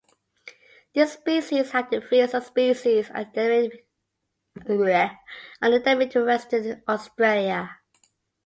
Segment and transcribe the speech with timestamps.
[0.95, 3.21] This species and the three subspecies are
[5.61, 7.69] endemic to Western Australia.